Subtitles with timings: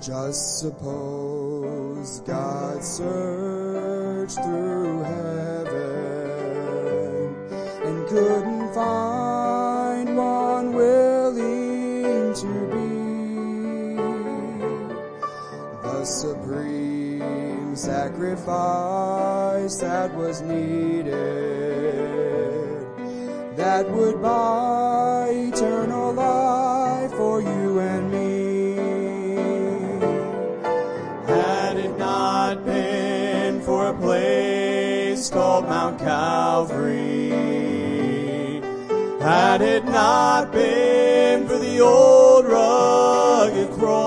[0.00, 5.74] Just suppose God searched through heaven
[7.84, 13.96] and couldn't find one willing to be
[15.82, 21.08] the supreme sacrifice that was needed
[23.56, 24.77] that would buy
[35.98, 37.30] Calvary,
[39.20, 43.98] had it not been for the old rugged cross,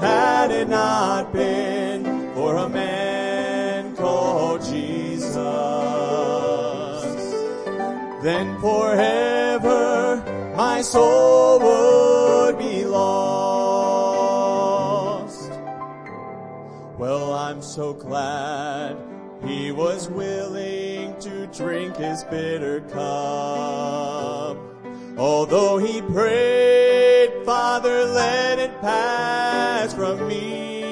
[0.00, 5.34] had it not been for a man called Jesus,
[8.22, 10.22] then forever
[10.56, 12.11] my soul would
[17.72, 18.96] so glad
[19.46, 24.58] he was willing to drink his bitter cup.
[25.16, 30.82] Although he prayed, Father, let it pass from me.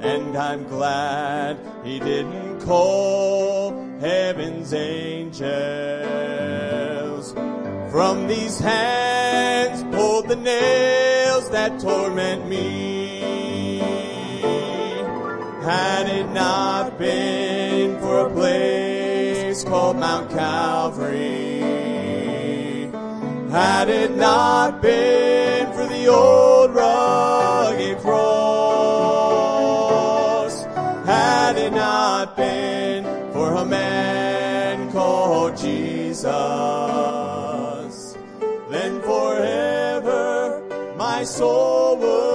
[0.00, 5.48] And I'm glad he didn't call heaven's angels.
[7.90, 13.03] From these hands pulled the nails that torment me.
[15.64, 21.62] Had it not been for a place called Mount Calvary,
[23.50, 28.24] had it not been for the old rugged cross,
[31.06, 36.28] had it not been for a man called Jesus,
[38.68, 40.62] then forever
[40.98, 42.33] my soul would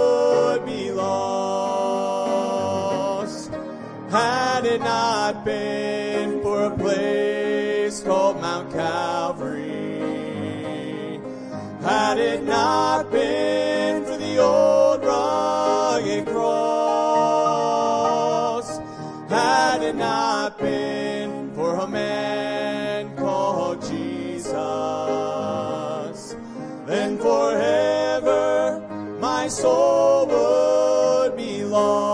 [4.79, 9.67] it not been for a place called Mount Calvary,
[11.81, 16.69] had it not been for the old rugged cross,
[19.29, 24.53] had it not been for a man called Jesus,
[26.85, 28.81] then forever
[29.19, 32.08] my soul would be lost.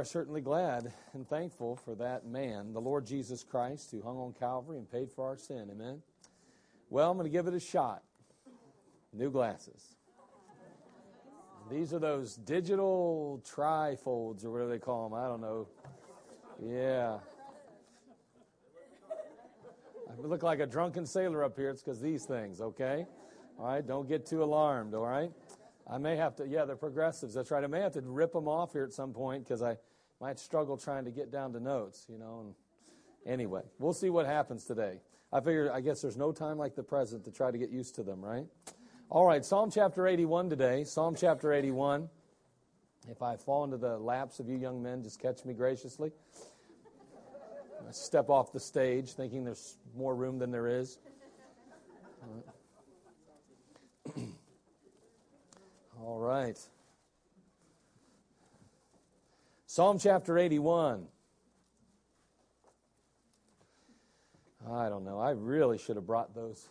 [0.00, 4.32] Are certainly glad and thankful for that man, the Lord Jesus Christ, who hung on
[4.32, 5.68] Calvary and paid for our sin.
[5.70, 6.00] Amen.
[6.88, 8.02] Well, I'm going to give it a shot.
[9.12, 9.96] New glasses.
[11.70, 15.18] These are those digital trifolds, or whatever they call them.
[15.18, 15.68] I don't know.
[16.66, 17.18] Yeah.
[20.08, 21.68] I look like a drunken sailor up here.
[21.68, 23.04] It's because these things, okay?
[23.58, 25.30] All right, don't get too alarmed, all right?
[25.86, 27.34] I may have to, yeah, they're progressives.
[27.34, 27.62] That's right.
[27.62, 29.76] I may have to rip them off here at some point because I
[30.20, 32.44] might struggle trying to get down to notes, you know.
[32.44, 32.54] And
[33.26, 35.00] anyway, we'll see what happens today.
[35.32, 37.94] I figure, I guess there's no time like the present to try to get used
[37.96, 38.46] to them, right?
[39.08, 40.84] All right, Psalm chapter 81 today.
[40.84, 42.08] Psalm chapter 81.
[43.08, 46.12] If I fall into the laps of you young men, just catch me graciously.
[47.88, 50.98] I step off the stage thinking there's more room than there is.
[55.98, 56.58] All right.
[59.70, 61.06] Psalm chapter 81.
[64.68, 65.20] I don't know.
[65.20, 66.66] I really should have brought those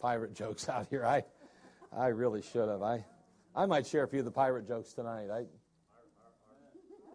[0.00, 1.06] pirate jokes out here.
[1.06, 1.22] I,
[1.96, 2.82] I really should have.
[2.82, 3.04] I,
[3.54, 5.28] I might share a few of the pirate jokes tonight.
[5.32, 5.44] I,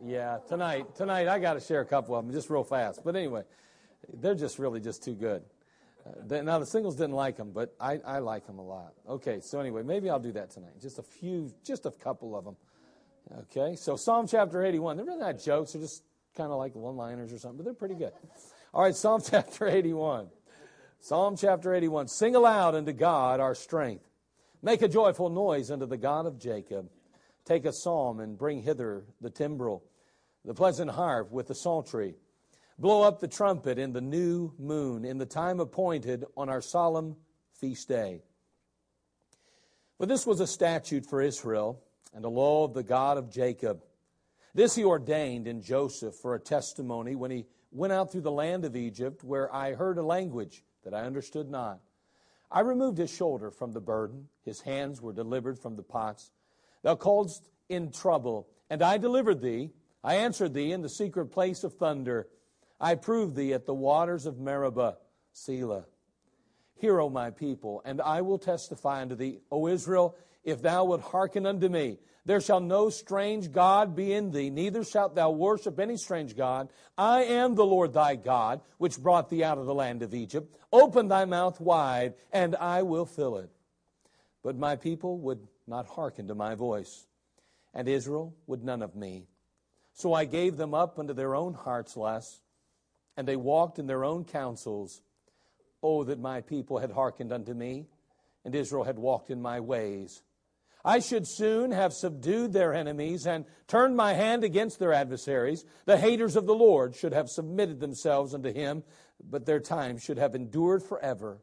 [0.02, 3.02] yeah, tonight, tonight I got to share a couple of them just real fast.
[3.04, 3.44] But anyway,
[4.22, 5.44] they're just really just too good.
[6.08, 8.94] Uh, they, now the singles didn't like them, but I, I like them a lot.
[9.06, 10.80] Okay, so anyway, maybe I'll do that tonight.
[10.82, 12.56] Just a few, just a couple of them.
[13.38, 14.98] Okay, so Psalm chapter 81.
[14.98, 16.04] They're really not jokes; they're just
[16.36, 18.12] kind of like one-liners or something, but they're pretty good.
[18.74, 20.30] All right, Psalm chapter 81.
[21.00, 22.08] Psalm chapter 81.
[22.08, 24.06] Sing aloud unto God our strength.
[24.62, 26.90] Make a joyful noise unto the God of Jacob.
[27.46, 29.84] Take a psalm and bring hither the timbrel,
[30.44, 32.16] the pleasant harp with the psaltery.
[32.78, 37.16] Blow up the trumpet in the new moon, in the time appointed on our solemn
[37.54, 38.22] feast day.
[39.98, 41.84] For this was a statute for Israel
[42.14, 43.84] and the law of the God of Jacob.
[44.54, 48.66] This he ordained in Joseph for a testimony when he went out through the land
[48.66, 51.80] of Egypt, where I heard a language that I understood not.
[52.52, 56.32] I removed his shoulder from the burden, his hands were delivered from the pots.
[56.82, 59.72] Thou calledst in trouble, and I delivered thee.
[60.04, 62.28] I answered thee in the secret place of thunder.
[62.80, 64.98] I proved thee at the waters of Meribah,
[65.32, 65.86] Selah.
[66.80, 71.02] Hear, O my people, and I will testify unto thee, O Israel, if thou wilt
[71.02, 72.00] hearken unto me.
[72.26, 76.70] There shall no strange God be in thee, neither shalt thou worship any strange God.
[76.98, 80.56] I am the Lord thy God, which brought thee out of the land of Egypt.
[80.72, 83.50] Open thy mouth wide, and I will fill it.
[84.42, 87.08] But my people would not hearken to my voice,
[87.74, 89.28] and Israel would none of me.
[89.94, 92.42] So I gave them up unto their own hearts' lusts,
[93.18, 95.02] and they walked in their own counsels.
[95.82, 97.88] Oh, that my people had hearkened unto me,
[98.44, 100.24] and Israel had walked in my ways.
[100.84, 105.66] I should soon have subdued their enemies and turned my hand against their adversaries.
[105.86, 108.84] The haters of the Lord should have submitted themselves unto him,
[109.22, 111.40] but their time should have endured forever.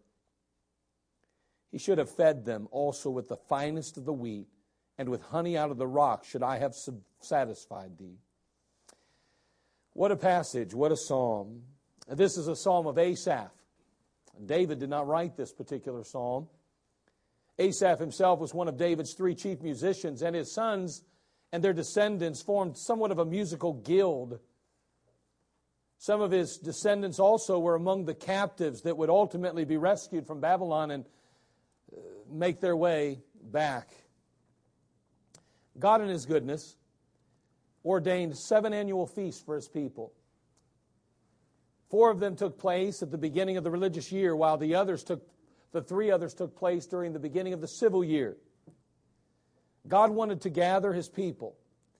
[1.70, 4.48] He should have fed them also with the finest of the wheat,
[4.96, 6.74] and with honey out of the rock should I have
[7.20, 8.18] satisfied thee.
[9.92, 11.62] What a passage, what a psalm.
[12.08, 13.50] This is a psalm of Asaph.
[14.44, 16.48] David did not write this particular psalm.
[17.58, 21.02] Asaph himself was one of David's three chief musicians, and his sons
[21.52, 24.38] and their descendants formed somewhat of a musical guild.
[25.98, 30.40] Some of his descendants also were among the captives that would ultimately be rescued from
[30.40, 31.04] Babylon and
[31.96, 32.00] uh,
[32.30, 33.88] make their way back.
[35.78, 36.76] God, in His goodness,
[37.84, 40.12] ordained seven annual feasts for His people.
[41.88, 45.04] Four of them took place at the beginning of the religious year, while the others
[45.04, 45.22] took
[45.72, 48.36] the three others took place during the beginning of the civil year.
[49.86, 51.54] God wanted to gather his people.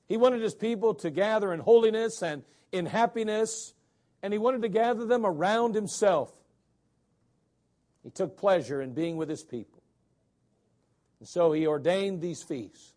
[0.09, 2.43] He wanted his people to gather in holiness and
[2.73, 3.75] in happiness,
[4.23, 6.33] and he wanted to gather them around himself.
[8.03, 9.83] He took pleasure in being with his people.
[11.19, 12.95] And so he ordained these feasts.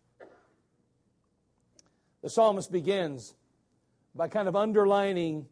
[2.22, 3.34] The psalmist begins
[4.14, 5.46] by kind of underlining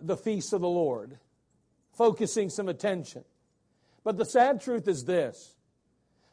[0.00, 1.18] the feasts of the Lord,
[1.92, 3.24] focusing some attention.
[4.04, 5.54] But the sad truth is this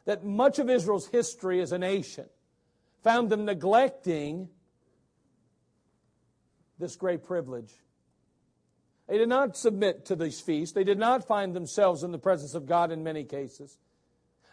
[0.04, 2.26] that much of Israel's history as a nation
[3.02, 4.48] found them neglecting
[6.78, 7.72] this great privilege.
[9.08, 10.74] They did not submit to these feasts.
[10.74, 13.78] They did not find themselves in the presence of God in many cases.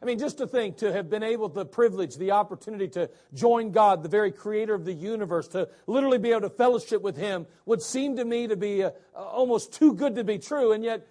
[0.03, 3.71] I mean, just to think, to have been able, the privilege, the opportunity to join
[3.71, 7.47] God, the very creator of the universe, to literally be able to fellowship with Him,
[7.65, 10.73] would seem to me to be a, almost too good to be true.
[10.73, 11.07] And yet,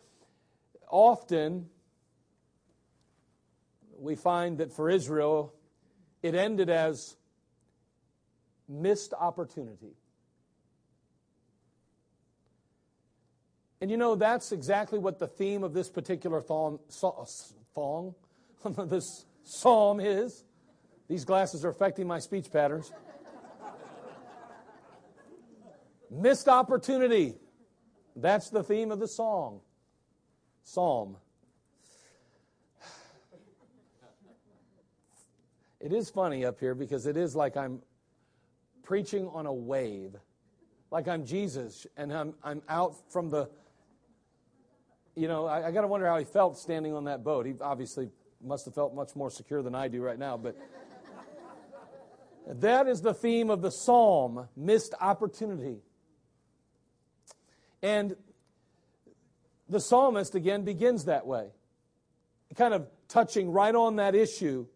[0.91, 1.71] often,
[3.99, 5.55] we find that for Israel,
[6.23, 7.17] it ended as
[8.69, 9.97] missed opportunity.
[13.81, 17.25] And you know, that's exactly what the theme of this particular thong, uh,
[17.75, 18.15] thong
[18.87, 20.44] this psalm is.
[21.09, 22.93] These glasses are affecting my speech patterns.
[26.11, 27.35] Missed opportunity.
[28.14, 29.61] That's the theme of the song.
[30.62, 31.17] Psalm.
[35.81, 37.82] It is funny up here because it is like I'm
[38.85, 40.14] preaching on a wave,
[40.93, 43.50] like I'm Jesus and I'm, I'm out from the.
[45.17, 47.47] You know, I, I got to wonder how he felt standing on that boat.
[47.47, 48.11] He obviously
[48.43, 50.56] must have felt much more secure than I do right now, but.
[52.47, 55.79] that is the theme of the psalm missed opportunity.
[57.83, 58.16] And
[59.69, 61.49] the psalmist, again, begins that way,
[62.57, 64.66] kind of touching right on that issue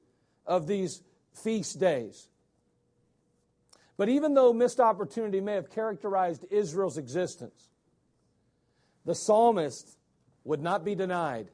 [0.47, 1.03] of these
[1.33, 2.29] feast days.
[3.97, 7.69] But even though missed opportunity may have characterized Israel's existence,
[9.05, 9.97] the psalmist
[10.45, 11.49] would not be denied.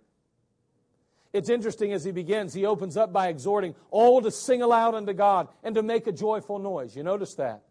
[1.33, 5.15] It's interesting as he begins, he opens up by exhorting all to sing aloud unto
[5.15, 6.95] God and to make a joyful noise.
[6.95, 7.63] You notice that?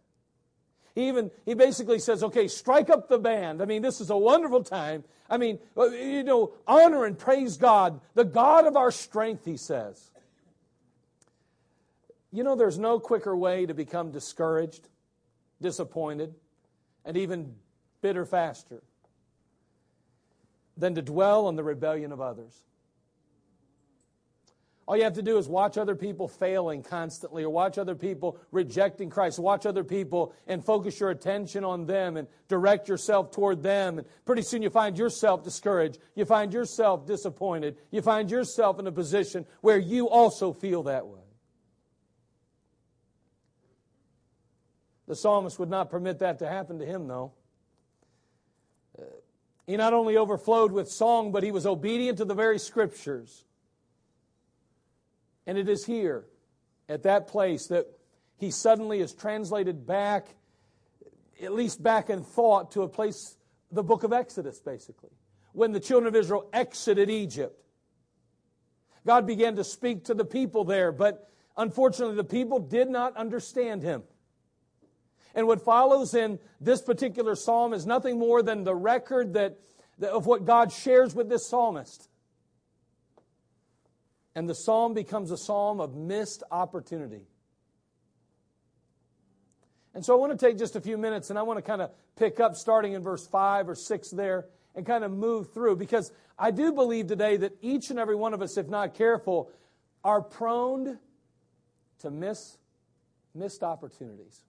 [0.96, 3.62] He even he basically says, "Okay, strike up the band.
[3.62, 5.03] I mean, this is a wonderful time.
[5.30, 9.58] I mean, uh, you know, honor and praise God, the God of our strength," he
[9.58, 10.12] says.
[12.32, 14.88] You know, there's no quicker way to become discouraged,
[15.62, 16.34] disappointed,
[17.06, 17.56] and even
[18.01, 18.82] bitter faster
[20.75, 22.63] than to dwell on the rebellion of others.
[24.88, 28.38] All you have to do is watch other people failing constantly, or watch other people
[28.52, 29.40] rejecting Christ.
[29.40, 34.00] Watch other people and focus your attention on them and direct yourself toward them.
[34.00, 36.00] And pretty soon you find yourself discouraged.
[36.16, 37.78] You find yourself disappointed.
[37.92, 41.20] You find yourself in a position where you also feel that way.
[45.08, 47.34] The psalmist would not permit that to happen to him, though.
[49.68, 53.46] He not only overflowed with song, but he was obedient to the very scriptures.
[55.48, 56.25] And it is here,
[56.88, 57.88] at that place, that
[58.38, 60.27] he suddenly is translated back
[61.41, 63.38] at least back in thought, to a place,
[63.71, 65.10] the book of Exodus, basically,
[65.53, 67.57] when the children of Israel exited Egypt.
[69.05, 73.81] God began to speak to the people there, but unfortunately, the people did not understand
[73.81, 74.03] him.
[75.33, 79.57] And what follows in this particular psalm is nothing more than the record that,
[80.01, 82.10] of what God shares with this psalmist.
[84.36, 87.28] And the psalm becomes a psalm of missed opportunity.
[89.94, 91.82] And so I want to take just a few minutes and I want to kind
[91.82, 95.76] of pick up starting in verse 5 or 6 there and kind of move through
[95.76, 99.52] because I do believe today that each and every one of us, if not careful,
[100.04, 100.98] are prone
[102.00, 102.58] to miss
[103.34, 104.42] missed opportunities.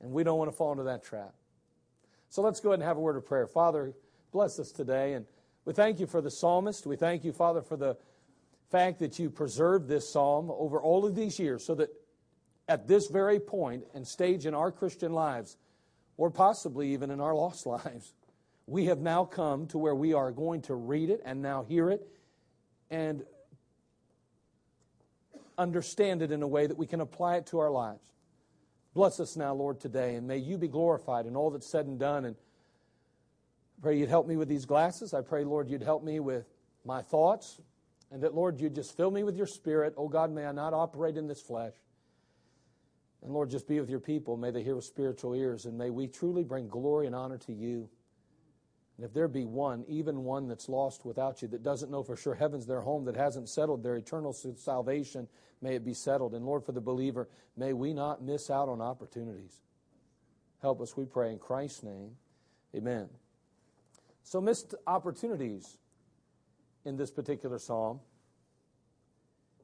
[0.00, 1.34] And we don't want to fall into that trap.
[2.28, 3.46] So let's go ahead and have a word of prayer.
[3.46, 3.92] Father,
[4.32, 5.14] bless us today.
[5.14, 5.26] And
[5.70, 6.84] we thank you for the psalmist.
[6.84, 7.96] We thank you, Father, for the
[8.72, 11.90] fact that you preserved this psalm over all of these years so that
[12.66, 15.56] at this very point and stage in our Christian lives,
[16.16, 18.14] or possibly even in our lost lives,
[18.66, 21.88] we have now come to where we are going to read it and now hear
[21.88, 22.04] it
[22.90, 23.22] and
[25.56, 28.10] understand it in a way that we can apply it to our lives.
[28.92, 31.96] Bless us now, Lord, today, and may you be glorified in all that's said and
[31.96, 32.24] done.
[32.24, 32.34] And
[33.82, 35.14] pray you'd help me with these glasses.
[35.14, 36.46] I pray, Lord, you'd help me with
[36.84, 37.60] my thoughts,
[38.10, 39.94] and that, Lord, you'd just fill me with your spirit.
[39.96, 41.74] Oh, God, may I not operate in this flesh.
[43.22, 44.36] And Lord, just be with your people.
[44.36, 47.52] May they hear with spiritual ears, and may we truly bring glory and honor to
[47.52, 47.88] you.
[48.96, 52.16] And if there be one, even one that's lost without you, that doesn't know for
[52.16, 55.28] sure heaven's their home, that hasn't settled their eternal salvation,
[55.62, 56.34] may it be settled.
[56.34, 59.60] And Lord, for the believer, may we not miss out on opportunities.
[60.60, 62.16] Help us, we pray, in Christ's name.
[62.74, 63.08] Amen.
[64.22, 65.78] So, missed opportunities
[66.84, 68.00] in this particular psalm.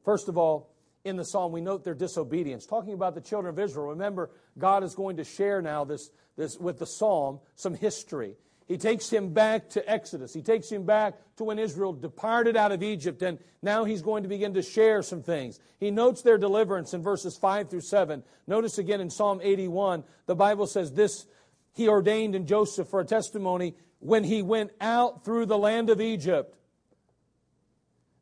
[0.04, 0.70] First of all,
[1.04, 2.66] in the psalm, we note their disobedience.
[2.66, 6.58] Talking about the children of Israel, remember, God is going to share now this, this
[6.58, 8.34] with the psalm some history.
[8.66, 10.34] He takes him back to Exodus.
[10.34, 14.25] He takes him back to when Israel departed out of Egypt, and now he's going
[14.25, 15.60] to begin to share some things.
[15.78, 18.25] He notes their deliverance in verses 5 through 7.
[18.48, 21.26] Notice again in Psalm 81, the Bible says this
[21.75, 26.00] He ordained in Joseph for a testimony when he went out through the land of
[26.00, 26.56] Egypt.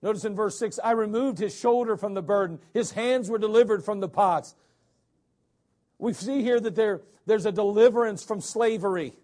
[0.02, 3.84] Notice in verse 6 I removed his shoulder from the burden, his hands were delivered
[3.84, 4.54] from the pots.
[5.98, 9.14] We see here that there, there's a deliverance from slavery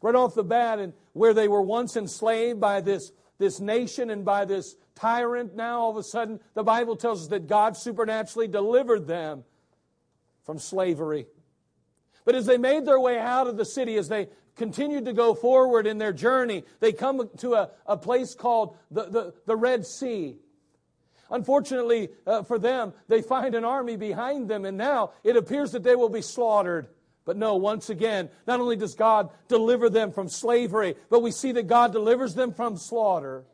[0.00, 4.24] right off the bat, and where they were once enslaved by this, this nation and
[4.24, 8.48] by this tyrant, now all of a sudden the Bible tells us that God supernaturally
[8.48, 9.44] delivered them
[10.44, 11.26] from slavery.
[12.24, 15.34] But as they made their way out of the city, as they continued to go
[15.34, 19.86] forward in their journey, they come to a, a place called the, the, the Red
[19.86, 20.36] Sea.
[21.30, 25.82] Unfortunately uh, for them, they find an army behind them, and now it appears that
[25.82, 26.88] they will be slaughtered.
[27.24, 31.52] But no, once again, not only does God deliver them from slavery, but we see
[31.52, 33.44] that God delivers them from slaughter.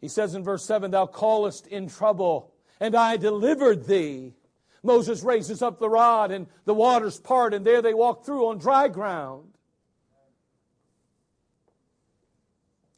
[0.00, 4.34] He says in verse 7, Thou callest in trouble, and I delivered thee.
[4.82, 8.58] Moses raises up the rod, and the waters part, and there they walk through on
[8.58, 9.50] dry ground.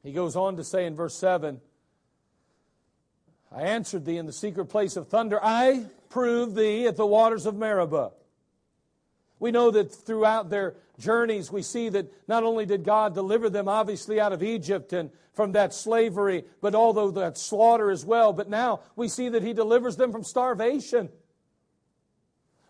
[0.03, 1.61] He goes on to say in verse 7,
[3.55, 5.39] I answered thee in the secret place of thunder.
[5.43, 8.13] I proved thee at the waters of Meribah.
[9.39, 13.69] We know that throughout their journeys, we see that not only did God deliver them
[13.69, 18.49] obviously out of Egypt and from that slavery, but although that slaughter as well, but
[18.49, 21.09] now we see that He delivers them from starvation.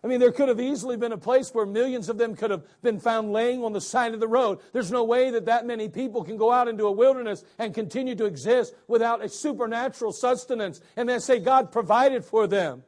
[0.03, 2.65] I mean, there could have easily been a place where millions of them could have
[2.81, 4.59] been found laying on the side of the road.
[4.73, 8.13] There's no way that that many people can go out into a wilderness and continue
[8.15, 12.83] to exist without a supernatural sustenance and then say God provided for them.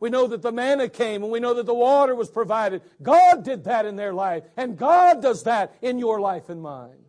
[0.00, 2.80] We know that the manna came and we know that the water was provided.
[3.02, 7.04] God did that in their life, and God does that in your life and mine.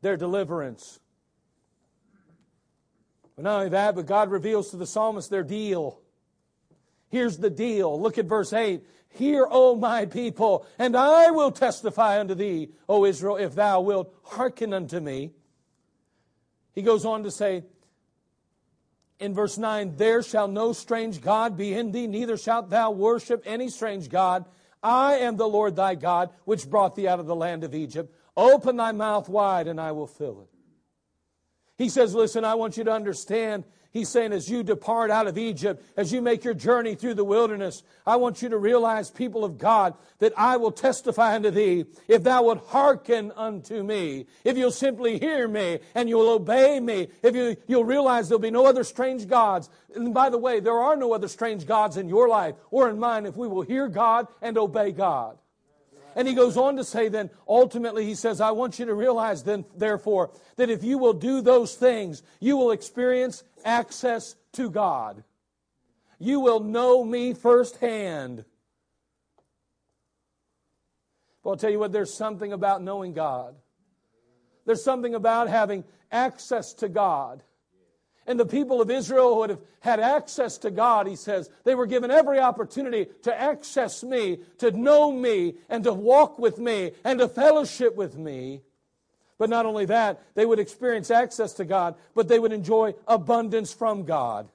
[0.00, 1.00] Their deliverance.
[3.36, 6.00] But not only that, but God reveals to the psalmist their deal.
[7.08, 8.00] Here's the deal.
[8.00, 8.84] Look at verse 8.
[9.08, 14.14] Hear, O my people, and I will testify unto thee, O Israel, if thou wilt
[14.22, 15.32] hearken unto me.
[16.74, 17.64] He goes on to say
[19.18, 23.42] in verse 9, There shall no strange God be in thee, neither shalt thou worship
[23.46, 24.44] any strange God.
[24.82, 28.14] I am the Lord thy God, which brought thee out of the land of Egypt.
[28.36, 30.48] Open thy mouth wide, and I will fill it.
[31.78, 33.64] He says, Listen, I want you to understand
[33.96, 37.24] He's saying, as you depart out of Egypt, as you make your journey through the
[37.24, 41.86] wilderness, I want you to realize, people of God, that I will testify unto thee
[42.06, 47.08] if thou wilt hearken unto me, if you'll simply hear me and you'll obey me,
[47.22, 49.70] if you, you'll realize there'll be no other strange gods.
[49.94, 52.98] And by the way, there are no other strange gods in your life or in
[52.98, 55.38] mine if we will hear God and obey God.
[56.16, 59.42] And he goes on to say, then, ultimately, he says, I want you to realize,
[59.42, 65.22] then, therefore, that if you will do those things, you will experience access to God.
[66.18, 68.44] You will know me firsthand.
[71.42, 73.54] But I'll tell you what, there's something about knowing God.
[74.64, 77.42] There's something about having access to God.
[78.26, 81.76] And the people of Israel who would have had access to God, he says, they
[81.76, 86.92] were given every opportunity to access me, to know me, and to walk with me,
[87.04, 88.62] and to fellowship with me.
[89.38, 93.72] But not only that, they would experience access to God, but they would enjoy abundance
[93.72, 94.48] from God.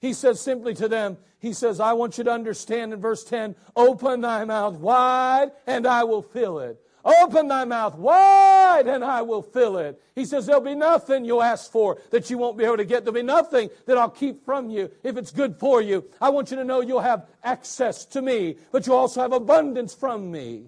[0.00, 3.54] He says simply to them, He says, I want you to understand in verse 10
[3.76, 6.80] open thy mouth wide, and I will fill it.
[7.04, 10.02] Open thy mouth wide and I will fill it.
[10.14, 13.04] He says, There'll be nothing you'll ask for that you won't be able to get.
[13.04, 16.04] There'll be nothing that I'll keep from you if it's good for you.
[16.20, 19.94] I want you to know you'll have access to me, but you also have abundance
[19.94, 20.66] from me.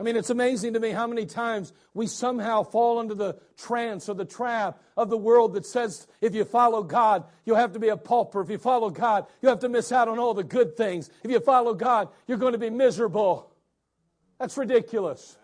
[0.00, 4.08] I mean, it's amazing to me how many times we somehow fall into the trance
[4.08, 7.78] or the trap of the world that says if you follow God, you'll have to
[7.78, 8.40] be a pauper.
[8.40, 11.10] If you follow God, you have to miss out on all the good things.
[11.22, 13.52] If you follow God, you're going to be miserable.
[14.38, 15.36] That's ridiculous.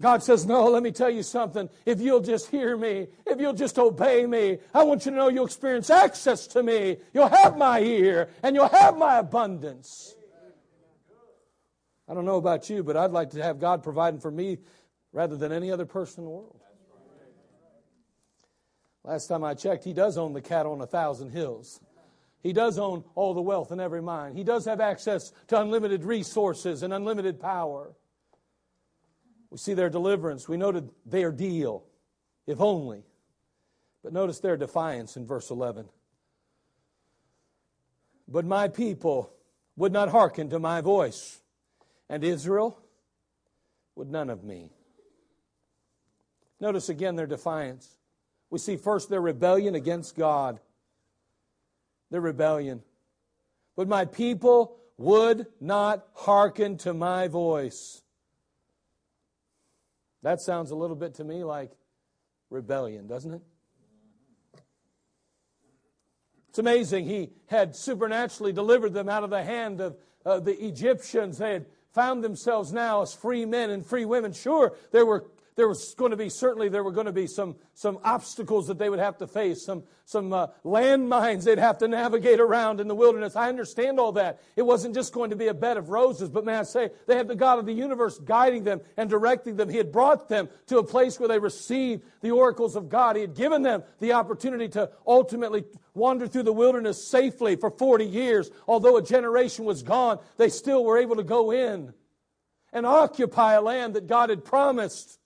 [0.00, 1.68] God says, No, let me tell you something.
[1.84, 5.28] If you'll just hear me, if you'll just obey me, I want you to know
[5.28, 6.96] you'll experience access to me.
[7.12, 10.14] You'll have my ear and you'll have my abundance.
[12.08, 14.58] I don't know about you, but I'd like to have God providing for me
[15.12, 16.60] rather than any other person in the world.
[19.04, 21.80] Last time I checked, He does own the cattle on a thousand hills.
[22.42, 24.36] He does own all the wealth in every mind.
[24.36, 27.94] He does have access to unlimited resources and unlimited power.
[29.50, 30.48] We see their deliverance.
[30.48, 31.84] We noted their deal,
[32.46, 33.04] if only.
[34.02, 35.88] But notice their defiance in verse 11.
[38.26, 39.32] But my people
[39.76, 41.41] would not hearken to my voice,
[42.12, 42.78] and Israel
[43.96, 44.70] would none of me.
[46.60, 47.96] Notice again their defiance.
[48.50, 50.60] We see first their rebellion against God
[52.10, 52.82] their rebellion.
[53.74, 58.02] But my people would not hearken to my voice.
[60.22, 61.72] That sounds a little bit to me like
[62.50, 63.42] rebellion, doesn't it?
[66.50, 67.06] It's amazing.
[67.06, 69.96] He had supernaturally delivered them out of the hand of
[70.26, 71.38] uh, the Egyptians.
[71.38, 74.32] They had found themselves now as free men and free women.
[74.32, 77.56] Sure, there were there was going to be certainly there were going to be some
[77.74, 81.88] some obstacles that they would have to face some some uh, landmines they'd have to
[81.88, 83.36] navigate around in the wilderness.
[83.36, 84.40] I understand all that.
[84.56, 87.16] It wasn't just going to be a bed of roses but may i say they
[87.16, 89.68] had the god of the universe guiding them and directing them.
[89.68, 93.16] He had brought them to a place where they received the oracles of god.
[93.16, 98.04] He had given them the opportunity to ultimately wander through the wilderness safely for 40
[98.06, 98.50] years.
[98.66, 101.92] Although a generation was gone they still were able to go in
[102.72, 105.18] and occupy a land that god had promised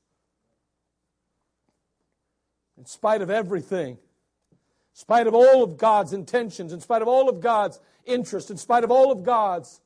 [2.86, 3.98] in spite of everything, in
[4.92, 8.84] spite of all of God's intentions, in spite of all of God's interest, in spite
[8.84, 9.80] of all of God's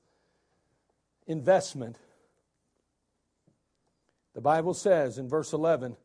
[1.26, 1.96] investment.
[4.34, 5.96] The Bible says in verse 11,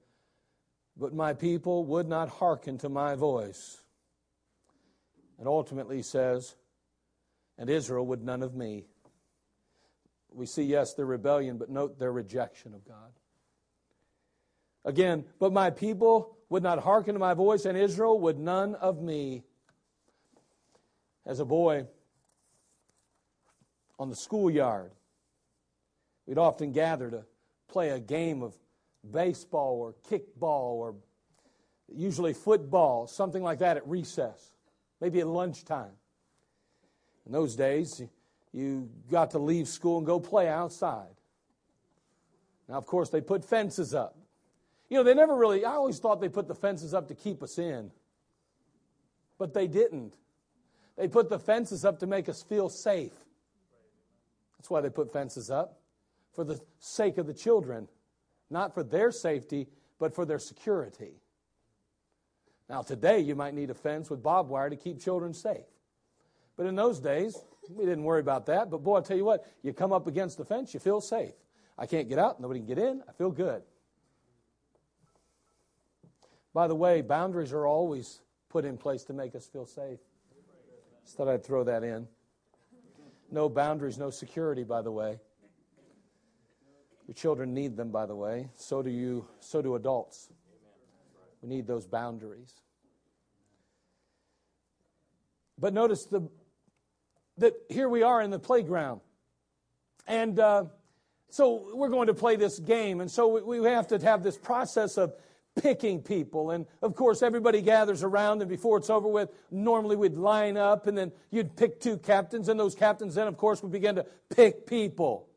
[0.95, 3.81] But my people would not hearken to my voice.
[5.37, 6.55] And ultimately says,
[7.57, 8.85] And Israel would none of me.
[10.31, 13.11] We see, yes, their rebellion, but note their rejection of God.
[14.85, 19.01] Again, but my people would not hearken to my voice, and Israel would none of
[19.01, 19.43] me.
[21.25, 21.87] As a boy,
[23.97, 24.91] on the schoolyard,
[26.27, 27.25] we'd often gather to
[27.67, 28.55] play a game of
[29.11, 30.95] baseball or kickball or
[31.93, 34.53] usually football, something like that at recess,
[35.01, 35.91] maybe at lunchtime.
[37.25, 38.01] In those days,
[38.53, 41.15] you got to leave school and go play outside.
[42.69, 44.17] Now, of course, they put fences up.
[44.89, 47.41] You know, they never really, I always thought they put the fences up to keep
[47.41, 47.91] us in.
[49.37, 50.15] But they didn't.
[50.97, 53.13] They put the fences up to make us feel safe.
[54.57, 55.79] That's why they put fences up,
[56.33, 57.87] for the sake of the children.
[58.49, 59.67] Not for their safety,
[59.99, 61.21] but for their security.
[62.69, 65.65] Now, today you might need a fence with barbed wire to keep children safe.
[66.55, 67.37] But in those days,
[67.69, 68.69] we didn't worry about that.
[68.69, 71.33] But boy, I'll tell you what, you come up against the fence, you feel safe.
[71.77, 73.61] I can't get out, nobody can get in, I feel good.
[76.55, 79.99] By the way, boundaries are always put in place to make us feel safe.
[81.03, 82.07] Just thought I'd throw that in.
[83.29, 85.19] No boundaries, no security, by the way.
[87.07, 88.47] Your children need them, by the way.
[88.55, 90.29] So do you, so do adults.
[91.41, 92.53] We need those boundaries.
[95.59, 96.21] But notice the,
[97.37, 99.01] that here we are in the playground.
[100.07, 100.65] And uh,
[101.29, 103.01] so we're going to play this game.
[103.01, 105.13] And so we, we have to have this process of
[105.55, 106.51] picking people.
[106.51, 110.87] And of course, everybody gathers around, and before it's over with, normally we'd line up,
[110.87, 114.05] and then you'd pick two captains, and those captains then, of course, would begin to
[114.35, 115.27] pick people.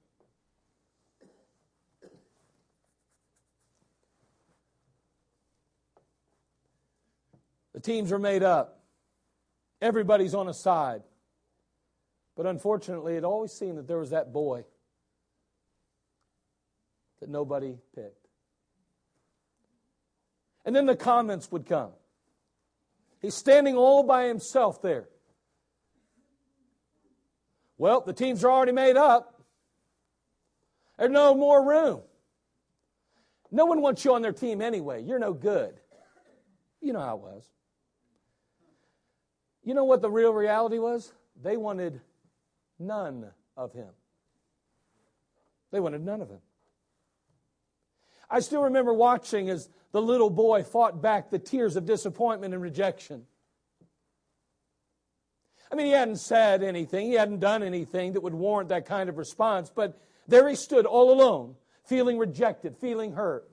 [7.74, 8.81] The teams are made up.
[9.81, 11.02] Everybody's on a side.
[12.35, 14.64] But unfortunately, it always seemed that there was that boy
[17.20, 18.27] that nobody picked.
[20.68, 21.92] And then the comments would come.
[23.22, 25.09] He's standing all by himself there.
[27.78, 29.42] Well, the teams are already made up.
[30.98, 32.02] There's no more room.
[33.50, 35.02] No one wants you on their team anyway.
[35.02, 35.81] You're no good.
[36.83, 37.48] You know how it was.
[39.64, 41.14] You know what the real reality was?
[41.42, 41.98] They wanted
[42.78, 43.88] none of him.
[45.72, 46.40] They wanted none of him.
[48.28, 52.62] I still remember watching as the little boy fought back the tears of disappointment and
[52.62, 53.27] rejection.
[55.70, 59.09] I mean, he hadn't said anything, he hadn't done anything that would warrant that kind
[59.09, 63.48] of response, but there he stood all alone, feeling rejected, feeling hurt.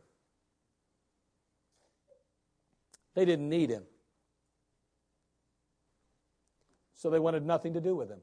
[3.15, 3.83] They didn't need him.
[6.95, 8.19] So they wanted nothing to do with him.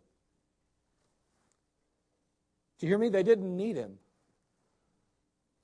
[2.79, 3.09] Do you hear me?
[3.11, 3.98] They didn't need him.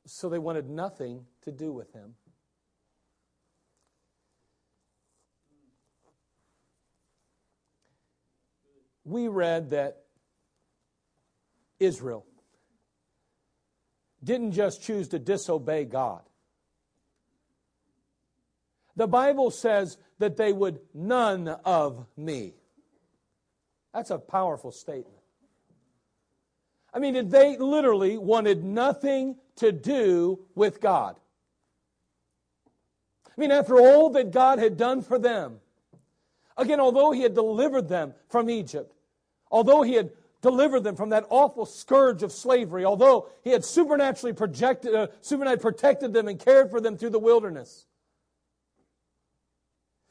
[0.06, 2.14] So they wanted nothing to do with him.
[9.08, 10.02] We read that
[11.80, 12.26] Israel
[14.22, 16.22] didn't just choose to disobey God.
[18.96, 22.54] The Bible says that they would none of me.
[23.94, 25.14] That's a powerful statement.
[26.92, 31.16] I mean, they literally wanted nothing to do with God.
[33.26, 35.60] I mean, after all that God had done for them,
[36.56, 38.92] again, although He had delivered them from Egypt,
[39.50, 44.32] Although he had delivered them from that awful scourge of slavery, although he had supernaturally,
[44.32, 47.86] projected, uh, supernaturally protected them and cared for them through the wilderness,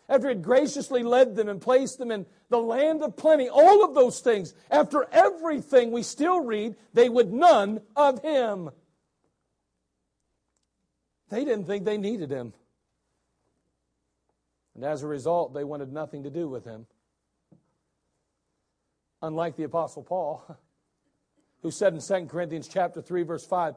[0.09, 3.83] after he had graciously led them and placed them in the land of plenty, all
[3.83, 8.69] of those things, after everything we still read, they would none of him.
[11.29, 12.53] They didn't think they needed him.
[14.75, 16.85] And as a result, they wanted nothing to do with him
[19.21, 20.43] unlike the apostle Paul,
[21.61, 23.75] who said in 2 Corinthians chapter 3 verse 5,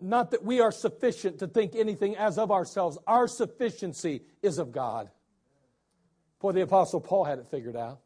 [0.00, 4.72] not that we are sufficient to think anything as of ourselves, our sufficiency is of
[4.72, 5.10] God.
[6.40, 8.00] Boy, the apostle Paul had it figured out.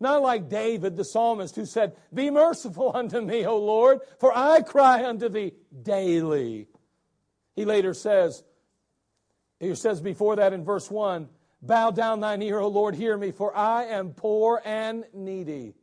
[0.00, 4.62] Not like David, the psalmist, who said, Be merciful unto me, O Lord, for I
[4.62, 6.68] cry unto thee daily.
[7.54, 8.42] He later says,
[9.60, 11.28] he says before that in verse 1,
[11.66, 15.74] Bow down thine ear, O Lord, hear me, for I am poor and needy.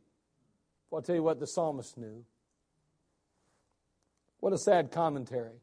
[0.90, 2.24] Well, I'll tell you what the psalmist knew.
[4.38, 5.60] What a sad commentary.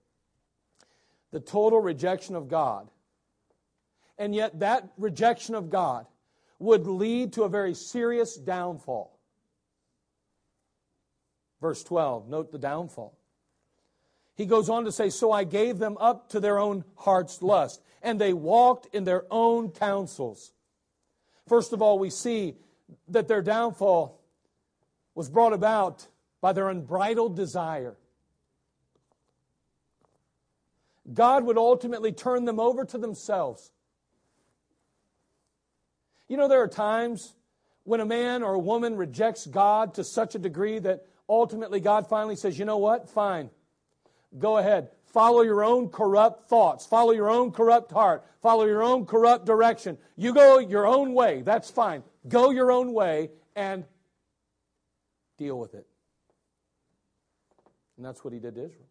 [1.32, 2.90] The total rejection of God.
[4.18, 6.06] And yet, that rejection of God
[6.60, 9.18] would lead to a very serious downfall.
[11.62, 13.19] Verse 12, note the downfall.
[14.40, 17.82] He goes on to say, So I gave them up to their own heart's lust
[18.02, 20.54] and they walked in their own counsels.
[21.46, 22.56] First of all, we see
[23.10, 24.18] that their downfall
[25.14, 26.08] was brought about
[26.40, 27.98] by their unbridled desire.
[31.14, 33.72] God would ultimately turn them over to themselves.
[36.30, 37.34] You know, there are times
[37.84, 42.08] when a man or a woman rejects God to such a degree that ultimately God
[42.08, 43.10] finally says, you know what?
[43.10, 43.50] Fine.
[44.38, 44.90] Go ahead.
[45.06, 46.86] Follow your own corrupt thoughts.
[46.86, 48.24] Follow your own corrupt heart.
[48.42, 49.98] Follow your own corrupt direction.
[50.16, 51.42] You go your own way.
[51.42, 52.04] That's fine.
[52.28, 53.86] Go your own way and
[55.38, 55.88] deal with it.
[57.98, 58.86] And that's what he did to Israel.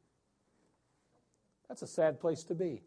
[1.68, 2.83] That's a sad place to be.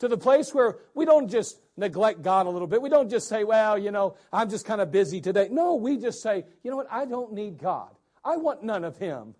[0.00, 2.82] To the place where we don't just neglect God a little bit.
[2.82, 5.48] We don't just say, well, you know, I'm just kind of busy today.
[5.50, 6.88] No, we just say, you know what?
[6.90, 7.90] I don't need God.
[8.24, 9.34] I want none of Him.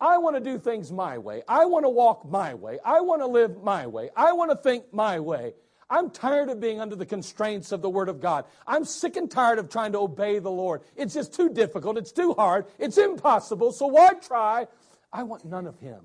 [0.00, 1.42] I want to do things my way.
[1.48, 2.78] I want to walk my way.
[2.84, 4.10] I want to live my way.
[4.16, 5.54] I want to think my way.
[5.88, 8.46] I'm tired of being under the constraints of the Word of God.
[8.66, 10.82] I'm sick and tired of trying to obey the Lord.
[10.96, 11.98] It's just too difficult.
[11.98, 12.66] It's too hard.
[12.78, 13.72] It's impossible.
[13.72, 14.66] So why try?
[15.12, 16.00] I want none of Him.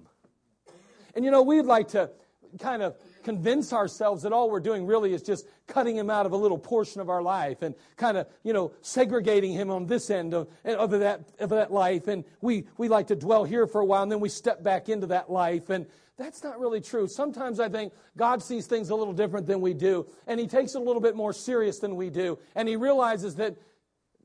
[1.15, 2.11] And you know, we'd like to
[2.59, 6.31] kind of convince ourselves that all we're doing really is just cutting him out of
[6.31, 10.09] a little portion of our life and kind of, you know, segregating him on this
[10.09, 12.07] end of, of, that, of that life.
[12.07, 14.89] And we, we like to dwell here for a while and then we step back
[14.89, 15.69] into that life.
[15.69, 15.85] And
[16.19, 17.07] that's not really true.
[17.07, 20.75] Sometimes I think God sees things a little different than we do, and He takes
[20.75, 22.37] it a little bit more serious than we do.
[22.55, 23.55] And He realizes that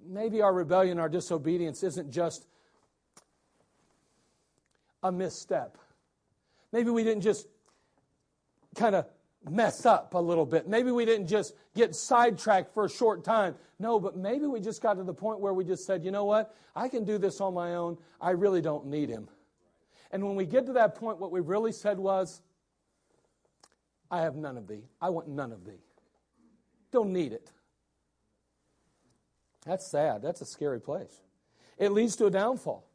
[0.04, 2.46] maybe our rebellion, our disobedience isn't just
[5.04, 5.78] a misstep.
[6.72, 7.46] Maybe we didn't just
[8.74, 9.06] kind of
[9.48, 10.68] mess up a little bit.
[10.68, 13.54] Maybe we didn't just get sidetracked for a short time.
[13.78, 16.24] No, but maybe we just got to the point where we just said, you know
[16.24, 16.54] what?
[16.74, 17.98] I can do this on my own.
[18.20, 19.28] I really don't need him.
[20.10, 22.40] And when we get to that point, what we really said was,
[24.10, 24.84] I have none of thee.
[25.00, 25.82] I want none of thee.
[26.92, 27.50] Don't need it.
[29.66, 30.22] That's sad.
[30.22, 31.22] That's a scary place.
[31.78, 32.86] It leads to a downfall.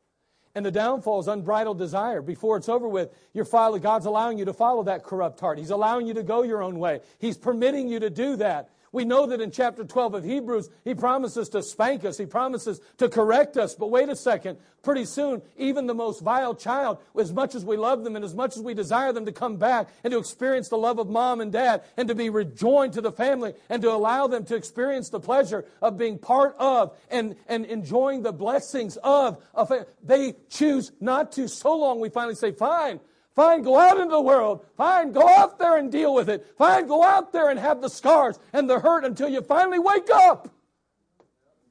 [0.56, 2.22] And the downfall is unbridled desire.
[2.22, 5.60] Before it's over with, you're following, God's allowing you to follow that corrupt heart.
[5.60, 7.02] He's allowing you to go your own way.
[7.20, 8.70] He's permitting you to do that.
[8.92, 12.18] We know that in chapter 12 of Hebrews, he promises to spank us.
[12.18, 13.76] He promises to correct us.
[13.76, 14.58] But wait a second.
[14.82, 18.34] Pretty soon, even the most vile child, as much as we love them and as
[18.34, 21.42] much as we desire them to come back and to experience the love of mom
[21.42, 25.10] and dad and to be rejoined to the family and to allow them to experience
[25.10, 29.72] the pleasure of being part of and, and enjoying the blessings of, of
[30.02, 31.50] they choose not to.
[31.50, 33.02] So long we finally say, fine,
[33.40, 34.66] Fine, go out into the world.
[34.76, 36.46] Fine, go out there and deal with it.
[36.58, 40.10] Fine, go out there and have the scars and the hurt until you finally wake
[40.14, 40.50] up.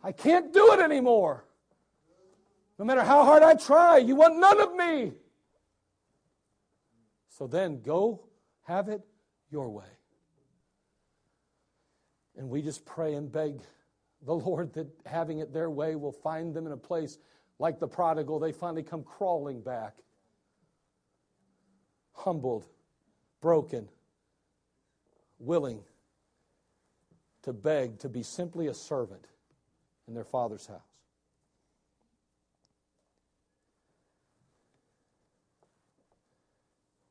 [0.02, 1.44] I can't do it anymore.
[2.78, 5.12] No matter how hard I try, you want none of me.
[7.28, 8.24] So then go
[8.62, 9.02] have it
[9.50, 9.92] your way.
[12.38, 13.60] And we just pray and beg
[14.24, 17.18] the Lord that having it their way will find them in a place
[17.58, 18.38] like the prodigal.
[18.38, 19.96] They finally come crawling back
[22.18, 22.66] humbled,
[23.40, 23.88] broken,
[25.38, 25.80] willing
[27.42, 29.24] to beg to be simply a servant
[30.06, 30.80] in their father's house.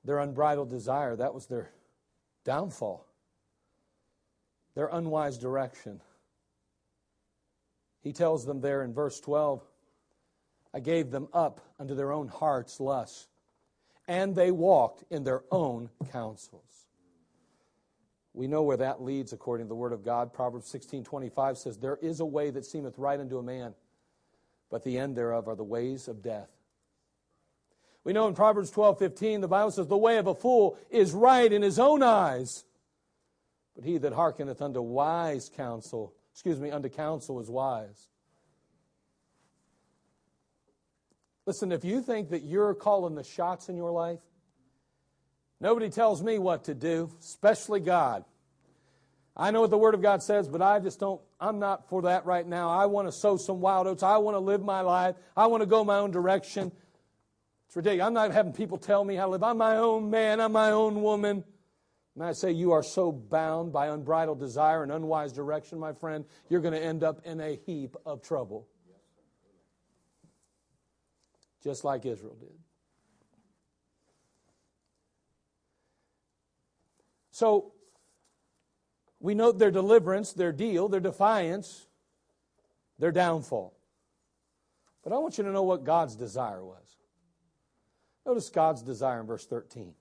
[0.04, 1.72] Their unbridled desire, that was their
[2.46, 3.06] downfall,
[4.76, 6.02] their unwise direction.
[8.02, 9.62] He tells them there in verse 12,
[10.74, 13.28] I gave them up unto their own heart's lusts
[14.08, 16.88] and they walked in their own counsels.
[18.34, 20.32] We know where that leads according to the word of God.
[20.32, 23.76] Proverbs 16:25 says, "There is a way that seemeth right unto a man,
[24.70, 26.52] but the end thereof are the ways of death."
[28.04, 31.52] We know in Proverbs 12:15 the Bible says, "The way of a fool is right
[31.52, 32.64] in his own eyes,
[33.76, 38.08] but he that hearkeneth unto wise counsel, excuse me, unto counsel is wise."
[41.48, 44.20] Listen, if you think that you're calling the shots in your life,
[45.62, 48.26] nobody tells me what to do, especially God.
[49.36, 52.02] I know what the Word of God says, but I just don't, I'm not for
[52.02, 52.70] that right now.
[52.70, 54.04] I want to sow some wild oats.
[54.04, 55.16] I want to live my life.
[55.38, 56.70] I want to go my own direction.
[57.68, 58.08] It's ridiculous.
[58.08, 59.44] I'm not having people tell me how to live.
[59.44, 60.42] I'm my own man.
[60.42, 61.46] I'm my own woman.
[62.16, 66.26] And I say, you are so bound by unbridled desire and unwise direction, my friend,
[66.50, 68.68] you're going to end up in a heap of trouble
[71.68, 72.54] just like Israel did.
[77.32, 77.74] So,
[79.20, 81.88] we note their deliverance, their deal, their defiance,
[83.00, 83.78] their downfall.
[85.04, 86.96] But I want you to know what God's desire was.
[88.26, 89.94] Notice God's desire in verse 13.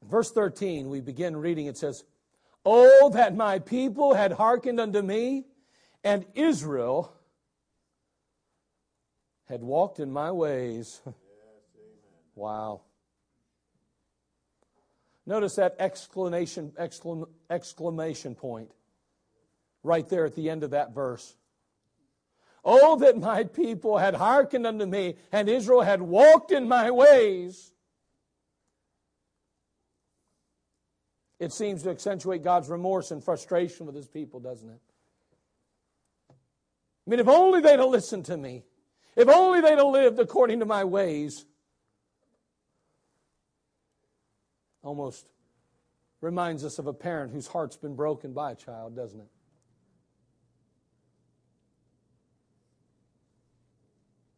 [0.00, 2.02] In verse 13, we begin reading, it says,
[2.64, 5.44] Oh, that my people had hearkened unto me,
[6.02, 7.14] and Israel
[9.46, 11.00] had walked in my ways.
[12.34, 12.82] wow.
[15.26, 18.70] Notice that exclamation, exclam, exclamation point
[19.82, 21.36] right there at the end of that verse.
[22.64, 27.72] Oh, that my people had hearkened unto me, and Israel had walked in my ways.
[31.38, 34.80] It seems to accentuate God's remorse and frustration with his people, doesn't it?
[36.30, 38.62] I mean, if only they'd have listened to me.
[39.16, 41.44] If only they'd have lived according to my ways.
[44.82, 45.26] Almost
[46.20, 49.28] reminds us of a parent whose heart's been broken by a child, doesn't it?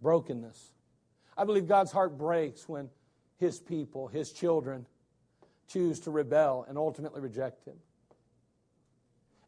[0.02, 0.72] Brokenness.
[1.36, 2.90] I believe God's heart breaks when
[3.38, 4.86] His people, His children,
[5.68, 7.74] choose to rebel and ultimately reject Him.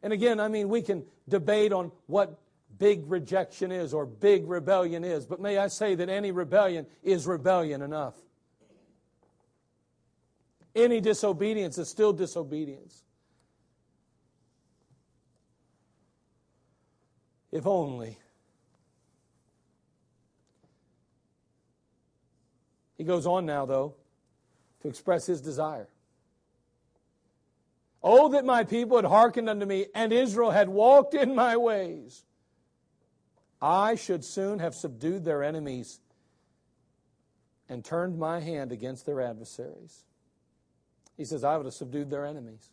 [0.01, 2.39] And again, I mean, we can debate on what
[2.77, 7.27] big rejection is or big rebellion is, but may I say that any rebellion is
[7.27, 8.15] rebellion enough.
[10.75, 13.03] Any disobedience is still disobedience.
[17.51, 18.17] If only.
[22.97, 23.95] He goes on now, though,
[24.81, 25.87] to express his desire.
[28.03, 32.23] Oh, that my people had hearkened unto me, and Israel had walked in my ways.
[33.61, 35.99] I should soon have subdued their enemies
[37.67, 40.05] and turned my hand against their adversaries.
[41.17, 42.69] He says, I would have subdued their enemies.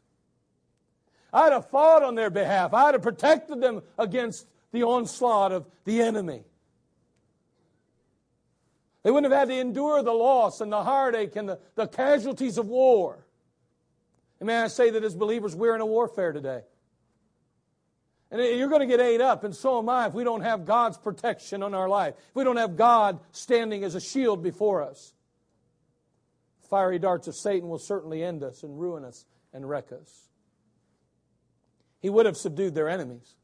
[1.32, 2.72] I'd have fought on their behalf.
[2.72, 6.44] I'd have protected them against the onslaught of the enemy.
[9.02, 12.58] They wouldn't have had to endure the loss and the heartache and the, the casualties
[12.58, 13.24] of war.
[14.40, 16.62] And may I say that as believers, we're in a warfare today.
[18.30, 20.64] And you're going to get ate up, and so am I, if we don't have
[20.64, 24.82] God's protection on our life, if we don't have God standing as a shield before
[24.82, 25.14] us.
[26.68, 30.28] Fiery darts of Satan will certainly end us and ruin us and wreck us.
[32.00, 33.36] He would have subdued their enemies.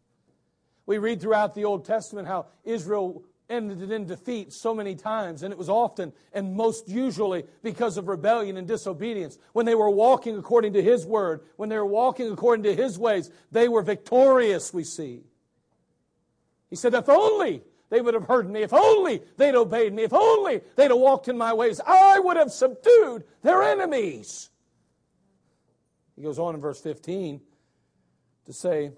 [0.85, 5.52] We read throughout the Old Testament how Israel ended in defeat so many times, and
[5.52, 9.38] it was often and most usually because of rebellion and disobedience.
[9.52, 12.98] When they were walking according to His word, when they were walking according to His
[12.98, 15.22] ways, they were victorious, we see.
[16.70, 20.14] He said, If only they would have heard me, if only they'd obeyed me, if
[20.14, 24.48] only they'd have walked in my ways, I would have subdued their enemies.
[26.16, 27.40] He goes on in verse 15
[28.46, 28.92] to say,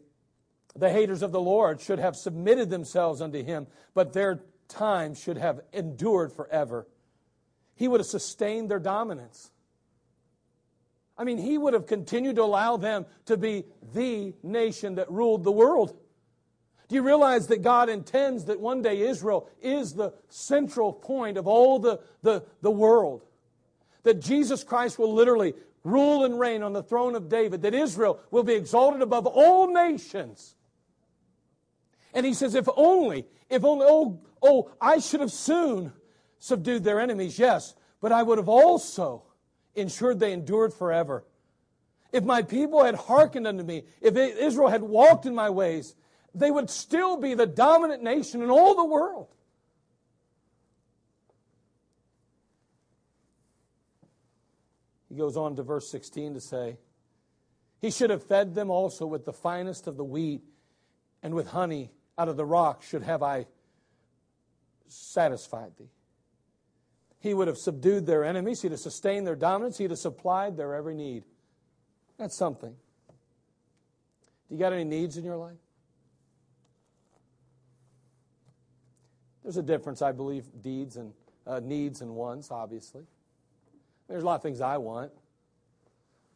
[0.77, 5.39] the haters of the Lord should have submitted themselves unto him, but their time should
[5.39, 6.87] have endured forever.
[7.77, 9.51] He would have sustained their dominance.
[11.17, 15.45] I mean, he would have continued to allow them to be the nation that ruled
[15.45, 15.97] the world.
[16.89, 21.47] Do you realize that God intends that one day Israel is the central point of
[21.47, 23.25] all the, the, the world?
[24.03, 28.21] That Jesus Christ will literally rule and reign on the throne of David, that Israel
[28.31, 30.57] will be exalted above all nations.
[32.15, 35.93] And he says, if only, if only, oh, oh, I should have soon
[36.39, 39.25] subdued their enemies, yes, but I would have also
[39.75, 41.25] ensured they endured forever.
[42.13, 45.97] If my people had hearkened unto me, if Israel had walked in my ways,
[46.33, 49.29] they would still be the dominant nation in all the world.
[55.09, 56.77] He goes on to verse 16 to say,
[57.81, 60.43] He should have fed them also with the finest of the wheat
[61.23, 63.47] and with honey out of the rock should have I
[64.89, 65.91] satisfied thee.
[67.21, 68.63] He would have subdued their enemies.
[68.63, 69.79] He'd have sustained their dominance.
[69.79, 71.25] He'd have supplied their every need.
[72.19, 72.75] That's something.
[74.49, 75.57] Do you got any needs in your life?
[79.43, 81.13] There's a difference, I believe, deeds and
[81.47, 83.05] uh, needs and wants, obviously.
[84.09, 85.13] There's a lot of things I want.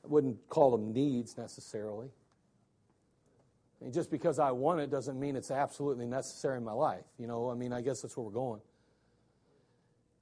[0.04, 2.08] I wouldn't call them needs necessarily.
[3.80, 7.04] I mean, just because I want it doesn't mean it's absolutely necessary in my life.
[7.18, 8.60] You know, I mean, I guess that's where we're going.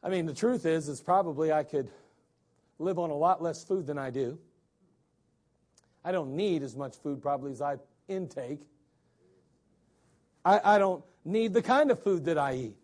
[0.03, 1.91] I mean, the truth is, is probably I could
[2.79, 4.39] live on a lot less food than I do.
[6.05, 7.77] I don't need as much food probably as I
[8.09, 8.61] intake.
[10.45, 12.77] I, I don't need the kind of food that I eat.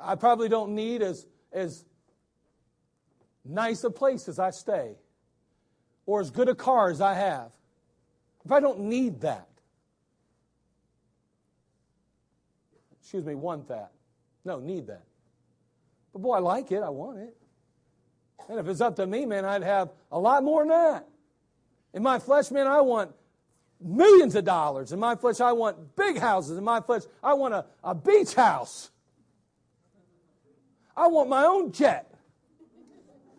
[0.00, 1.84] I probably don't need as, as
[3.44, 4.92] nice a place as I stay
[6.06, 7.50] or as good a car as I have
[8.44, 9.48] if I don't need that,
[13.00, 13.92] excuse me, want that.
[14.44, 15.04] No, need that.
[16.12, 16.82] But boy, I like it.
[16.82, 17.36] I want it.
[18.48, 21.06] And if it's up to me, man, I'd have a lot more than that.
[21.92, 23.12] In my flesh, man, I want
[23.80, 24.92] millions of dollars.
[24.92, 26.58] In my flesh, I want big houses.
[26.58, 28.90] In my flesh, I want a, a beach house.
[30.96, 32.12] I want my own jet.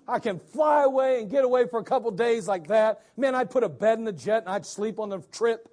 [0.09, 3.03] I can fly away and get away for a couple days like that.
[3.15, 5.69] Man, I'd put a bed in the jet and I'd sleep on the trip.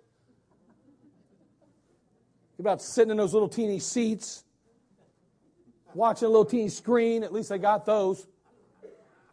[2.59, 4.45] About sitting in those little teeny seats,
[5.95, 7.23] watching a little teeny screen.
[7.23, 8.27] At least I got those.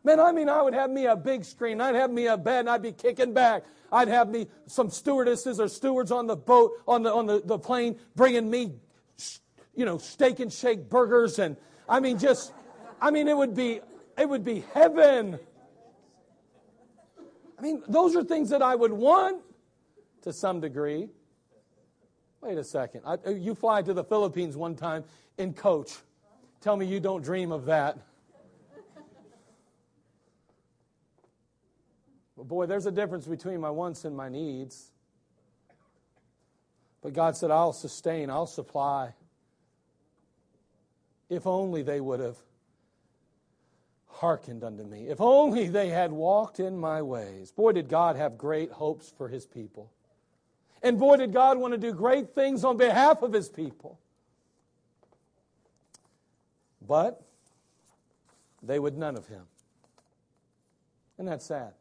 [0.06, 1.82] Man, I mean, I would have me a big screen.
[1.82, 3.64] I'd have me a bed and I'd be kicking back.
[3.92, 7.60] I'd have me some stewardesses or stewards on the boat, on the, on the, the
[7.60, 8.74] plane, bringing me,
[9.76, 11.40] you know, steak and shake burgers.
[11.40, 11.58] And
[11.88, 12.54] I mean, just,
[13.02, 13.82] I mean, it would be
[14.18, 15.40] it would be heaven.
[17.58, 19.42] I mean, those are things that I would want
[20.24, 21.10] to some degree.
[22.42, 23.02] Wait a second.
[23.06, 25.06] I, you fly to the Philippines one time
[25.38, 25.94] in coach.
[26.62, 27.98] Tell me you don't dream of that.
[32.36, 34.92] But boy, there's a difference between my wants and my needs.
[37.02, 39.14] But God said, I'll sustain, I'll supply.
[41.30, 42.38] If only they would have
[44.24, 45.10] hearkened unto me.
[45.10, 47.52] If only they had walked in my ways.
[47.52, 49.92] Boy, did God have great hopes for his people.
[50.82, 54.00] And boy, did God want to do great things on behalf of his people.
[56.88, 57.22] But
[58.62, 59.44] they would none of him.
[61.18, 61.74] And that's sad.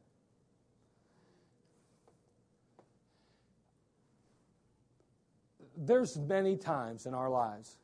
[5.77, 7.77] There's many times in our lives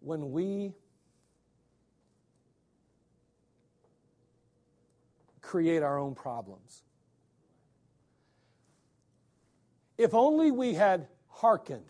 [0.00, 0.72] when we
[5.52, 6.82] create our own problems.
[9.98, 11.84] If only we had hearkened,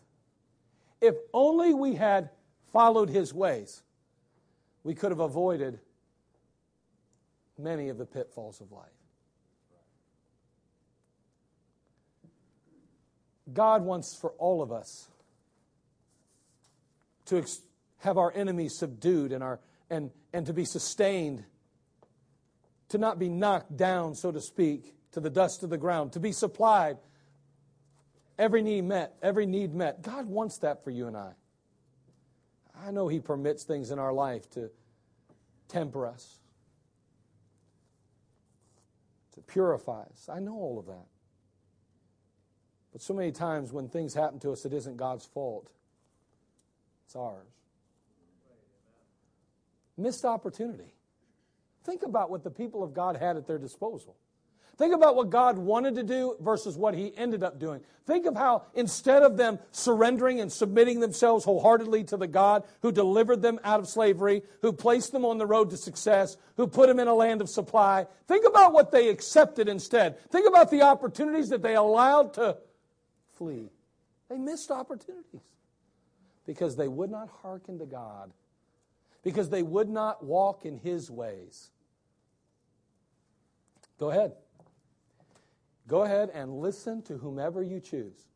[1.00, 2.30] if only we had
[2.72, 3.84] followed his ways,
[4.82, 5.78] we could have avoided
[7.56, 8.88] many of the pitfalls of life.
[13.52, 15.06] God wants for all of us
[17.26, 17.44] to
[17.98, 21.44] have our enemies subdued and, our, and, and to be sustained,
[22.92, 26.20] to not be knocked down, so to speak, to the dust of the ground, to
[26.20, 26.98] be supplied,
[28.38, 30.02] every need met, every need met.
[30.02, 31.32] God wants that for you and I.
[32.86, 34.70] I know He permits things in our life to
[35.68, 36.38] temper us,
[39.34, 40.28] to purify us.
[40.28, 41.06] I know all of that.
[42.92, 45.70] But so many times when things happen to us, it isn't God's fault,
[47.06, 47.48] it's ours.
[49.96, 50.92] Missed opportunity.
[51.84, 54.16] Think about what the people of God had at their disposal.
[54.78, 57.82] Think about what God wanted to do versus what He ended up doing.
[58.06, 62.90] Think of how instead of them surrendering and submitting themselves wholeheartedly to the God who
[62.90, 66.88] delivered them out of slavery, who placed them on the road to success, who put
[66.88, 70.18] them in a land of supply, think about what they accepted instead.
[70.30, 72.56] Think about the opportunities that they allowed to
[73.34, 73.70] flee.
[74.28, 75.42] They missed opportunities
[76.46, 78.32] because they would not hearken to God,
[79.22, 81.70] because they would not walk in His ways.
[83.98, 84.32] Go ahead.
[85.86, 88.26] Go ahead and listen to whomever you choose.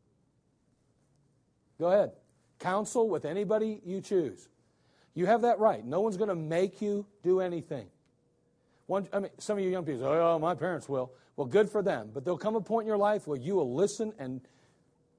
[1.78, 2.12] Go ahead.
[2.59, 4.49] Counsel with anybody you choose.
[5.14, 5.84] You have that right.
[5.84, 7.87] No one's going to make you do anything.
[8.87, 11.12] One, I mean, some of you young people say, oh, my parents will.
[11.37, 12.11] Well, good for them.
[12.12, 14.41] But there'll come a point in your life where you will listen and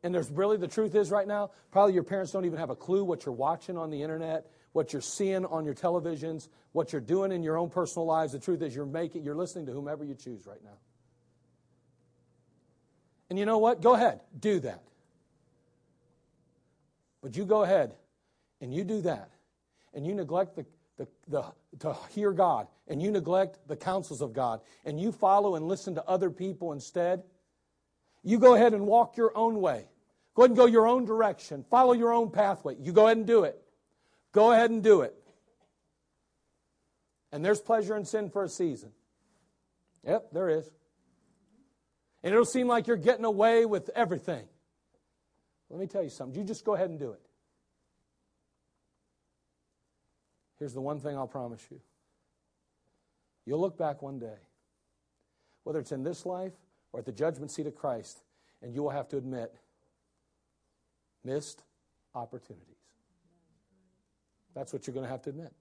[0.04, 2.76] and there's really the truth is right now, probably your parents don't even have a
[2.76, 4.46] clue what you're watching on the internet,
[4.78, 8.32] what you're seeing on your televisions, what you're doing in your own personal lives.
[8.32, 10.78] The truth is you're making you're listening to whomever you choose right now.
[13.32, 13.82] And you know what?
[13.82, 14.84] Go ahead, do that.
[17.24, 17.96] But you go ahead
[18.62, 19.32] and you do that,
[19.96, 20.66] and you neglect the,
[20.98, 21.44] the, the,
[21.80, 25.96] to hear God, and you neglect the counsels of God, and you follow and listen
[25.96, 27.24] to other people instead,
[28.24, 29.86] you go ahead and walk your own way.
[30.36, 31.66] Go ahead and go your own direction.
[31.72, 32.76] Follow your own pathway.
[32.80, 33.60] You go ahead and do it.
[34.32, 35.16] Go ahead and do it.
[37.32, 38.92] And there's pleasure in sin for a season.
[40.06, 40.70] Yep, there is.
[42.24, 44.46] And it'll seem like you're getting away with everything.
[45.70, 46.40] Let me tell you something.
[46.40, 47.22] You just go ahead and do it.
[50.60, 51.80] Here's the one thing I'll promise you.
[53.46, 54.40] You'll look back one day,
[55.64, 56.54] whether it's in this life
[56.92, 58.24] or at the judgment seat of Christ,
[58.62, 59.54] and you will have to admit
[61.24, 61.64] missed
[62.16, 62.77] opportunities.
[64.58, 65.54] That's what you're going to have to admit.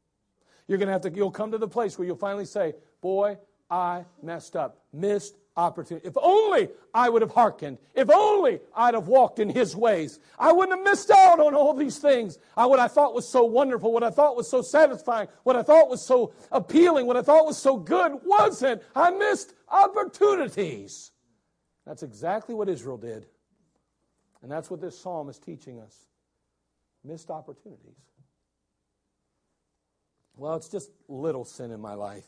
[0.66, 3.36] You're going to have to, you'll come to the place where you'll finally say, Boy,
[3.70, 6.08] I messed up, missed opportunity.
[6.08, 7.76] If only I would have hearkened.
[7.94, 10.18] If only I'd have walked in his ways.
[10.38, 12.38] I wouldn't have missed out on all these things.
[12.56, 15.62] I, what I thought was so wonderful, what I thought was so satisfying, what I
[15.62, 18.82] thought was so appealing, what I thought was so good wasn't.
[18.94, 21.12] I missed opportunities.
[21.86, 23.26] That's exactly what Israel did.
[24.42, 26.06] And that's what this psalm is teaching us
[27.04, 27.94] missed opportunities.
[30.36, 32.24] Well, it's just little sin in my life.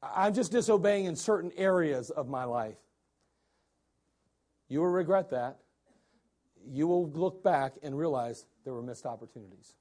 [0.00, 2.78] I'm just disobeying in certain areas of my life.
[4.68, 5.58] You will regret that.
[6.70, 9.74] You will look back and realize there were missed opportunities.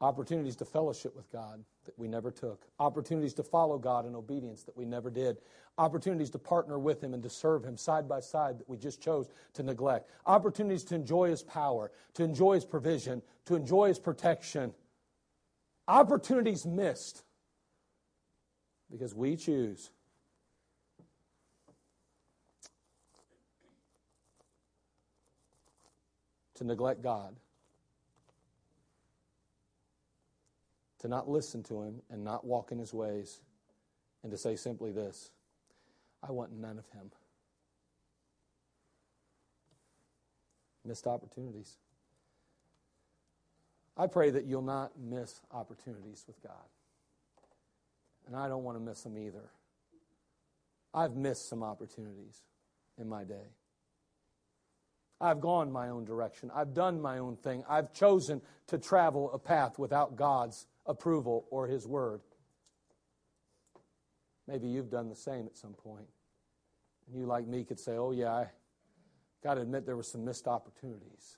[0.00, 2.66] Opportunities to fellowship with God that we never took.
[2.78, 5.38] Opportunities to follow God in obedience that we never did.
[5.78, 9.00] Opportunities to partner with Him and to serve Him side by side that we just
[9.00, 10.10] chose to neglect.
[10.26, 14.74] Opportunities to enjoy His power, to enjoy His provision, to enjoy His protection.
[15.88, 17.22] Opportunities missed
[18.90, 19.90] because we choose
[26.56, 27.34] to neglect God,
[31.00, 33.40] to not listen to Him and not walk in His ways,
[34.22, 35.30] and to say simply this
[36.22, 37.10] I want none of Him.
[40.84, 41.76] Missed opportunities.
[43.96, 46.52] I pray that you'll not miss opportunities with God.
[48.26, 49.50] And I don't want to miss them either.
[50.94, 52.42] I've missed some opportunities
[52.96, 53.54] in my day.
[55.20, 56.50] I've gone my own direction.
[56.54, 57.64] I've done my own thing.
[57.68, 62.20] I've chosen to travel a path without God's approval or His word.
[64.48, 66.08] Maybe you've done the same at some point.
[67.06, 68.46] And you, like me, could say, Oh, yeah, I
[69.44, 71.36] got to admit there were some missed opportunities.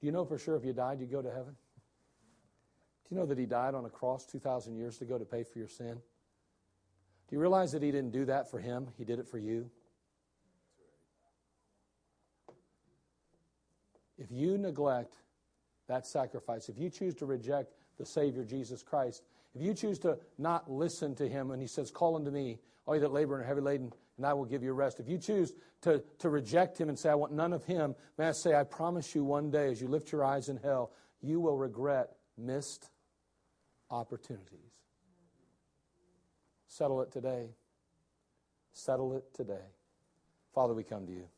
[0.00, 1.56] Do you know for sure if you died, you'd go to heaven?
[3.04, 5.58] Do you know that he died on a cross 2,000 years ago to pay for
[5.58, 5.94] your sin?
[5.94, 8.88] Do you realize that he didn't do that for him?
[8.96, 9.70] He did it for you.
[14.18, 15.14] If you neglect
[15.88, 19.22] that sacrifice, if you choose to reject the Savior Jesus Christ,
[19.54, 22.94] if you choose to not listen to him and he says, Call unto me, all
[22.94, 25.00] you that labor and are heavy laden, and I will give you rest.
[25.00, 25.52] If you choose
[25.82, 28.64] to, to reject him and say, I want none of him, may I say, I
[28.64, 32.90] promise you one day as you lift your eyes in hell, you will regret missed
[33.90, 34.58] opportunities.
[36.66, 37.50] Settle it today.
[38.72, 39.66] Settle it today.
[40.54, 41.28] Father, we come to you.